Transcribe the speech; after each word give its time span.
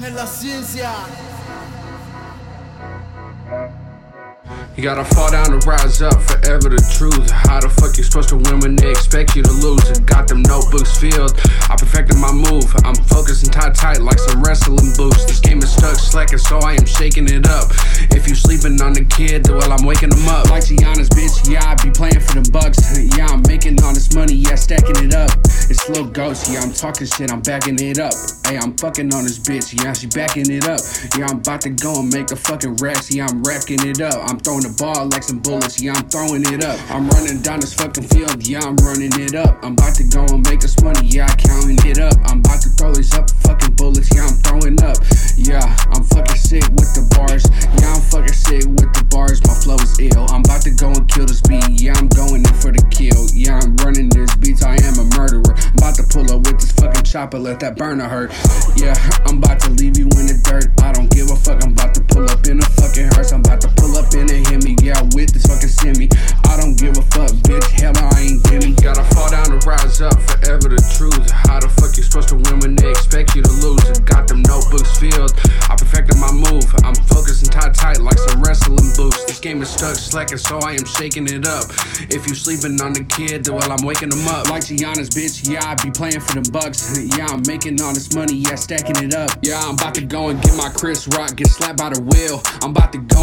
la 0.00 0.26
ciencia. 0.26 0.92
You 4.76 4.82
gotta 4.82 5.04
fall 5.04 5.30
down 5.30 5.50
to 5.50 5.58
rise 5.68 6.02
up, 6.02 6.20
forever 6.22 6.68
the 6.68 6.82
truth. 6.98 7.30
How 7.30 7.60
the 7.60 7.68
fuck 7.68 7.96
you 7.96 8.02
supposed 8.02 8.28
to 8.30 8.36
win 8.36 8.58
when 8.58 8.74
they 8.74 8.90
expect 8.90 9.36
you 9.36 9.42
to 9.42 9.52
lose? 9.52 9.86
I 9.86 10.00
got 10.02 10.26
them 10.26 10.42
notebooks 10.42 10.98
filled, 10.98 11.38
I 11.70 11.76
perfected 11.78 12.18
my 12.18 12.32
move. 12.32 12.66
I'm 12.84 12.96
focused 13.06 13.44
and 13.44 13.52
tied 13.52 13.74
tight 13.74 14.02
like 14.02 14.18
some 14.18 14.42
wrestling 14.42 14.90
boots. 14.96 15.24
This 15.24 15.38
game 15.38 15.58
is 15.58 15.70
stuck 15.70 15.94
slacking, 15.94 16.38
so 16.38 16.58
I 16.58 16.74
am 16.74 16.86
shaking 16.86 17.28
it 17.28 17.46
up. 17.46 17.70
If 18.10 18.26
you 18.26 18.34
sleeping 18.34 18.82
on 18.82 18.94
the 18.94 19.04
kid, 19.04 19.48
well, 19.48 19.70
I'm 19.72 19.86
waking 19.86 20.10
them 20.10 20.26
up. 20.28 20.50
Like 20.50 20.64
Giannis 20.64 21.08
bitch, 21.08 21.48
yeah, 21.48 21.70
I 21.70 21.78
be 21.78 21.90
playing 21.90 22.20
for 22.20 22.34
them 22.34 22.50
bucks. 22.50 22.82
Yeah, 23.16 23.26
I'm 23.30 23.42
making 23.46 23.80
all 23.82 23.94
this 23.94 24.12
money, 24.14 24.34
yeah, 24.34 24.56
stacking 24.56 24.98
it 25.06 25.14
up. 25.14 25.30
Lil 25.90 26.06
Ghost, 26.06 26.50
yeah, 26.50 26.60
I'm 26.60 26.72
talking 26.72 27.06
shit, 27.06 27.30
I'm 27.30 27.42
backing 27.42 27.76
it 27.78 27.98
up. 27.98 28.14
Hey, 28.46 28.56
I'm 28.56 28.72
fucking 28.78 29.12
on 29.12 29.24
this 29.24 29.38
bitch, 29.38 29.76
yeah, 29.76 29.92
she 29.92 30.06
backing 30.06 30.48
it 30.48 30.64
up. 30.64 30.80
Yeah, 31.18 31.26
I'm 31.28 31.44
about 31.44 31.60
to 31.62 31.70
go 31.70 32.00
and 32.00 32.08
make 32.08 32.30
a 32.30 32.36
fucking 32.36 32.76
racks, 32.76 33.14
yeah, 33.14 33.26
I'm 33.28 33.42
racking 33.42 33.84
it 33.84 34.00
up. 34.00 34.16
I'm 34.24 34.40
throwing 34.40 34.64
the 34.64 34.72
ball 34.80 35.06
like 35.12 35.22
some 35.22 35.40
bullets, 35.40 35.82
yeah, 35.82 35.92
I'm 35.92 36.08
throwing 36.08 36.40
it 36.48 36.64
up. 36.64 36.80
I'm 36.88 37.06
running 37.12 37.42
down 37.42 37.60
this 37.60 37.74
fucking 37.74 38.04
field, 38.08 38.48
yeah, 38.48 38.64
I'm 38.64 38.76
running 38.80 39.12
it 39.20 39.34
up. 39.34 39.60
I'm 39.60 39.74
about 39.74 39.94
to 40.00 40.04
go 40.08 40.24
and 40.24 40.40
make 40.48 40.60
this 40.60 40.80
money, 40.80 41.04
yeah, 41.04 41.28
I 41.28 41.36
counting 41.36 41.76
it 41.84 42.00
up. 42.00 42.16
I'm 42.32 42.40
about 42.40 42.64
to 42.64 42.70
throw 42.80 42.92
these 42.96 43.12
up 43.12 43.28
fucking 43.44 43.76
bullets, 43.76 44.08
yeah, 44.14 44.24
I'm 44.24 44.40
throwing 44.40 44.80
up. 44.80 44.96
Yeah, 45.36 45.68
I'm 45.92 46.04
fucking 46.04 46.40
sick 46.40 46.64
with 46.80 46.96
the 46.96 47.04
bars, 47.12 47.44
yeah, 47.76 47.92
I'm 47.92 48.00
fucking 48.08 48.32
sick 48.32 48.64
with 48.72 48.88
the 48.96 49.04
bars. 49.12 49.44
My 49.44 49.52
flow 49.52 49.76
is 49.76 50.00
ill. 50.00 50.24
I'm 50.32 50.40
about 50.40 50.64
to 50.64 50.72
go 50.72 50.88
and 50.96 51.04
kill 51.12 51.28
this 51.28 51.44
beat, 51.44 51.76
yeah, 51.76 51.92
I'm 51.92 52.08
going 52.08 52.40
in 52.40 52.54
for 52.56 52.72
the 52.72 52.80
kill. 52.88 53.28
Yeah, 53.36 53.60
I'm 53.60 53.76
running 53.84 54.08
chopper, 57.14 57.38
let 57.38 57.60
that 57.60 57.76
burner 57.76 58.08
hurt. 58.08 58.32
Yeah, 58.74 58.98
I'm 59.22 59.38
about 59.38 59.60
to 59.60 59.70
leave 59.70 59.96
you 59.96 60.10
in 60.18 60.26
the 60.26 60.34
dirt. 60.42 60.74
I 60.82 60.90
don't 60.90 61.06
give 61.14 61.30
a 61.30 61.36
fuck, 61.36 61.62
I'm 61.62 61.70
about 61.70 61.94
to 61.94 62.02
pull 62.10 62.26
up 62.26 62.42
in 62.50 62.58
a 62.58 62.66
fucking 62.74 63.06
hearse. 63.14 63.30
I'm 63.30 63.38
about 63.38 63.60
to 63.62 63.70
pull 63.78 63.94
up 63.94 64.10
in 64.18 64.26
a 64.26 64.42
Hemi, 64.50 64.74
yeah, 64.82 64.98
with 65.14 65.30
this 65.30 65.46
fucking 65.46 65.70
semi. 65.70 66.10
I 66.50 66.58
don't 66.58 66.74
give 66.74 66.98
a 66.98 67.06
fuck, 67.14 67.30
bitch, 67.46 67.70
hell 67.78 67.94
I 67.94 68.18
ain't 68.18 68.42
Jimmy. 68.50 68.74
Gotta 68.82 69.06
fall 69.14 69.30
down 69.30 69.46
to 69.46 69.62
rise 69.62 70.02
up, 70.02 70.18
forever 70.26 70.66
the 70.66 70.82
truth. 70.98 71.30
Game 79.44 79.60
is 79.60 79.68
stuck 79.68 79.94
slacking, 79.94 80.38
so 80.38 80.58
I 80.60 80.72
am 80.72 80.86
shaking 80.86 81.28
it 81.28 81.46
up. 81.46 81.68
If 82.08 82.26
you 82.26 82.34
sleeping 82.34 82.80
on 82.80 82.94
the 82.94 83.04
kid, 83.04 83.46
well, 83.46 83.70
I'm 83.70 83.84
waking 83.84 84.08
them 84.08 84.26
up. 84.26 84.48
Like 84.48 84.64
Giannis 84.64 85.12
bitch, 85.12 85.44
yeah, 85.44 85.60
I 85.68 85.74
be 85.84 85.90
playing 85.90 86.20
for 86.20 86.40
them 86.40 86.48
bucks. 86.50 86.96
Yeah, 86.96 87.26
I'm 87.28 87.42
making 87.46 87.76
all 87.82 87.92
this 87.92 88.14
money, 88.14 88.36
yeah, 88.40 88.54
stacking 88.54 88.96
it 89.04 89.12
up. 89.12 89.28
Yeah, 89.42 89.60
I'm 89.60 89.74
about 89.74 89.94
to 89.96 90.00
go 90.00 90.30
and 90.30 90.40
get 90.40 90.56
my 90.56 90.70
Chris 90.70 91.06
Rock, 91.08 91.36
get 91.36 91.48
slapped 91.48 91.76
by 91.76 91.90
the 91.90 92.00
wheel. 92.00 92.40
I'm 92.62 92.70
about 92.70 92.90
to 92.92 92.98
go 93.04 93.13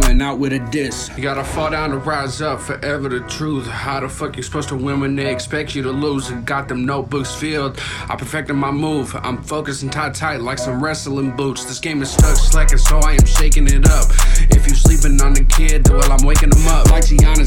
coming 0.00 0.22
out 0.22 0.38
with 0.38 0.52
a 0.52 0.58
diss. 0.70 1.10
You 1.16 1.22
gotta 1.22 1.44
fall 1.44 1.70
down 1.70 1.90
to 1.90 1.98
rise 1.98 2.40
up, 2.40 2.60
forever 2.60 3.08
the 3.08 3.20
truth. 3.20 3.66
How 3.66 4.00
the 4.00 4.08
fuck 4.08 4.36
you 4.36 4.42
supposed 4.42 4.68
to 4.68 4.76
win 4.76 5.00
when 5.00 5.16
they 5.16 5.32
expect 5.32 5.74
you 5.74 5.82
to 5.82 5.90
lose? 5.90 6.30
And 6.30 6.44
got 6.46 6.68
them 6.68 6.84
notebooks 6.84 7.34
filled. 7.34 7.80
I 8.08 8.16
perfected 8.16 8.56
my 8.56 8.70
move. 8.70 9.14
I'm 9.22 9.42
focused 9.42 9.82
and 9.82 9.92
tied 9.92 10.14
tight 10.14 10.40
like 10.40 10.58
some 10.58 10.82
wrestling 10.82 11.36
boots. 11.36 11.64
This 11.64 11.78
game 11.78 12.02
is 12.02 12.10
stuck 12.10 12.36
slacking, 12.36 12.78
so 12.78 12.98
I 12.98 13.12
am 13.12 13.26
shaking 13.26 13.66
it 13.66 13.88
up. 13.88 14.10
If 14.50 14.66
you 14.68 14.74
sleeping 14.74 15.20
on 15.20 15.34
the 15.34 15.44
kid, 15.44 15.88
well, 15.88 16.10
I'm 16.12 16.24
waking 16.26 16.50
them 16.50 16.66
up. 16.68 16.90
Like 16.90 17.04
Giannis 17.04 17.37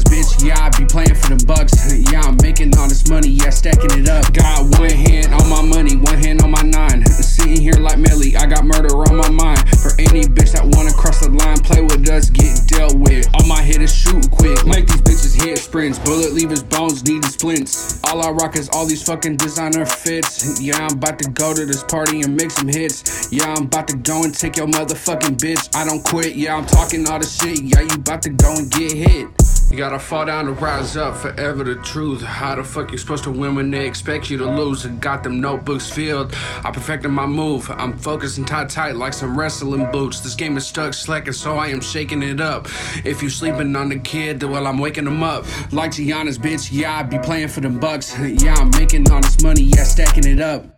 sprints. 15.72 15.98
Bullet 16.00 16.34
leave 16.34 16.50
his 16.50 16.62
bones, 16.62 17.02
needing 17.02 17.22
splints. 17.22 17.98
All 18.04 18.20
I 18.20 18.28
rock 18.28 18.56
is 18.56 18.68
all 18.74 18.84
these 18.84 19.02
fucking 19.02 19.38
designer 19.38 19.86
fits. 19.86 20.60
Yeah, 20.60 20.76
I'm 20.76 20.98
about 20.98 21.18
to 21.20 21.30
go 21.30 21.54
to 21.54 21.64
this 21.64 21.82
party 21.82 22.20
and 22.20 22.36
make 22.36 22.50
some 22.50 22.68
hits. 22.68 23.32
Yeah, 23.32 23.54
I'm 23.54 23.64
about 23.64 23.88
to 23.88 23.96
go 23.96 24.22
and 24.22 24.34
take 24.34 24.58
your 24.58 24.66
motherfucking 24.66 25.38
bitch. 25.38 25.74
I 25.74 25.86
don't 25.86 26.04
quit, 26.04 26.36
yeah, 26.36 26.56
I'm 26.56 26.66
talking 26.66 27.08
all 27.08 27.18
the 27.18 27.24
shit. 27.24 27.62
Yeah, 27.62 27.80
you 27.80 27.94
about 27.94 28.20
to 28.20 28.28
go 28.28 28.54
and 28.54 28.70
get 28.70 28.92
hit. 28.92 29.51
You 29.72 29.78
gotta 29.78 29.98
fall 29.98 30.26
down 30.26 30.44
to 30.44 30.52
rise 30.52 30.98
up, 30.98 31.16
forever 31.16 31.64
the 31.64 31.76
truth. 31.76 32.20
How 32.20 32.54
the 32.54 32.62
fuck 32.62 32.92
you 32.92 32.98
supposed 32.98 33.24
to 33.24 33.30
win 33.30 33.54
when 33.54 33.70
they 33.70 33.86
expect 33.86 34.28
you 34.28 34.36
to 34.36 34.44
lose? 34.44 34.84
And 34.84 35.00
got 35.00 35.22
them 35.22 35.40
notebooks 35.40 35.90
filled, 35.90 36.34
I 36.62 36.70
perfected 36.70 37.10
my 37.10 37.24
move. 37.24 37.70
I'm 37.70 37.96
focused 37.96 38.36
and 38.36 38.46
tied 38.46 38.68
tight 38.68 38.96
like 38.96 39.14
some 39.14 39.34
wrestling 39.34 39.90
boots. 39.90 40.20
This 40.20 40.34
game 40.34 40.58
is 40.58 40.66
stuck 40.66 40.92
slacking, 40.92 41.32
so 41.32 41.56
I 41.56 41.68
am 41.68 41.80
shaking 41.80 42.22
it 42.22 42.38
up. 42.38 42.68
If 43.02 43.22
you 43.22 43.30
sleeping 43.30 43.74
on 43.74 43.88
the 43.88 43.98
kid, 43.98 44.42
well, 44.42 44.66
I'm 44.66 44.76
waking 44.76 45.06
them 45.06 45.22
up. 45.22 45.46
Like 45.72 45.92
Giannis 45.92 46.36
bitch, 46.36 46.68
yeah, 46.70 46.98
I 46.98 47.02
be 47.04 47.18
playing 47.20 47.48
for 47.48 47.62
them 47.62 47.80
bucks. 47.80 48.14
Yeah, 48.42 48.54
I'm 48.54 48.70
making 48.70 49.10
all 49.10 49.22
this 49.22 49.42
money, 49.42 49.62
yeah, 49.62 49.84
stacking 49.84 50.26
it 50.26 50.40
up. 50.40 50.71